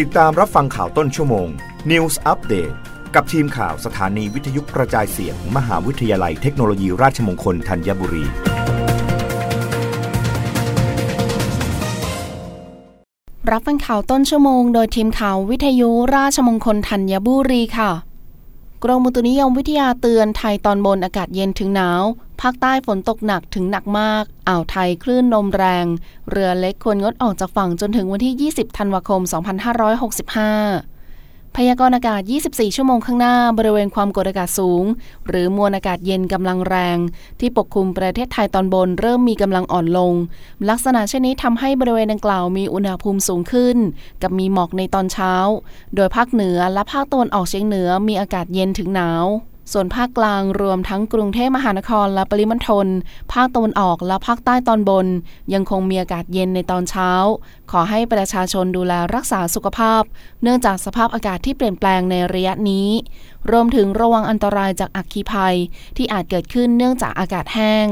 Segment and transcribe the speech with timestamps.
[0.00, 1.48] ติดตามรับฟังข่าวต้นชั่วโมง
[1.90, 2.74] News Update
[3.14, 8.24] กับทีมข่าวสถานีวิทยุกระจายเสียงมมหาวิทยาลัยเทคโนโลยีราชมงคลธัญบุรี
[13.50, 17.90] รับฟังข่าวต้นชั่วโมง โดยทีมข่าววิทยุราชมงคลธัญบุรีค่ะ
[18.84, 22.02] กรมอุตุนิยมวิทยาเตือนไทยตอนบนอากาศเย็นถึงหนาว
[22.42, 25.86] ภาคใต้ฝนตกหนักถึงหนักมาก อ่าวไทยคลื่นลมแรง
[26.30, 29.20] เรือเล็กควรงดออกจากฝั่งจนถึงวันที่ 20 ธันวาคม
[30.78, 34.84] 2565 พยากรณ์อากาศ 24 ชั่วโมงข้างหน้า บริเวณความกดอากาศสูง
[35.26, 36.98] หรือมวลอากาศเย็นกำลังแรง
[37.40, 40.14] ที่ปกคลุมประเทศไทยตอนบนเริ่มมีกำลังอ่อนลง
[40.68, 43.76] ลักษณะเช่นนี้ทำให้บริเวณดังกล่าวมีอุณหภูมิสูงขึ้น
[44.22, 45.34] กับมีหมอกในตอนเช้า
[45.94, 49.26] โดยภาคเหนือและภาคตะวันออกเฉียงเหนือมีอากาศเย็นถึงหนาว
[49.72, 52.86] ส่วนภาคกลางรวมทั้งกรุงเทพมหานครและปริมณฑล
[53.32, 55.06] ภาคตะวันออกและภาคใต้ตอนบน
[55.54, 57.10] ยังคงมีอากาศเย็นในตอนเช้า
[57.70, 60.02] ขอให้ประชาชนดูแลรักษาสุขภาพ
[60.42, 62.88] เนื่องจากสภาพอากาศที่เปลี่ยนแปลงในระยะนี้
[63.50, 65.56] รวมถึงระวังอันตรายจากอักคีภัย
[65.96, 67.88] ที่อาจเกิดขึ้นเนื่องจากอากาศแห้ง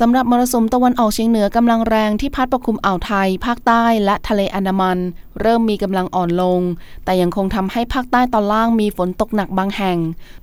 [0.00, 4.98] สำหรับมรสุมตะวันออกเฉียงเหนือกำลังแรงที่พัดปกคลุมอ่าวไทย ภาคใต้และทะเลอันดามัน
[5.40, 6.60] เริ่มมีกำลังอ่อนลง
[7.04, 9.98] แต่ยังคงทำให้ภาคใต้ตอนล่างมีฝนตกหนักบางแห่ง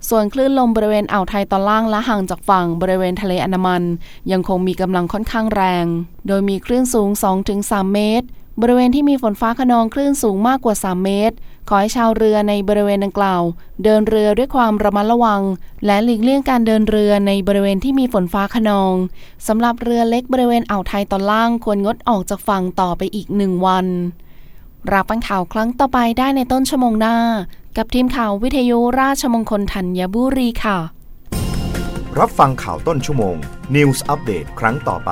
[0.09, 3.83] ส่วนคลื่นลมบริเวณอ่าวไทยตอนล่างและห่างจากฝั่งบริเวณทะเลอันดามัน
[4.31, 5.85] ยังคงมีกำลังค่อนข้างแรง
[6.27, 7.09] โดยมีคลื่นสูง
[7.51, 8.27] 2-3 เมตร
[8.61, 11.35] บริเวณที่มีฝนฟ้าขนองคลื่นสูงมากกว่า 3 เมตร
[11.69, 13.41] ขอให้ชาวเรือในบริเวณดังกล่าว
[13.83, 15.41] เดินเรือด้วยความระมัดระวัง
[15.85, 18.95] และหลีกเลี่ยงการเดินเรือในบริเวณที่มีฝนฟ้าขนอง
[19.47, 23.85] สำหรับเรือเล็กบริเวณอ่าวไทยตอนล่างควรงดออกจากฝั่งต่อไปอีกหนึ่งวัน
[24.91, 27.15] รับฟังข่าวครั้งต่อไปได้ในต้นชั่วโมงหน้า
[27.77, 30.77] กับทีมข่าววิทยุราชมงคลธัญบุรีค่ะ
[32.19, 33.35] รับฟังข่าวต้นชั่วโมง
[33.75, 35.11] News Update ครั้งต่อไป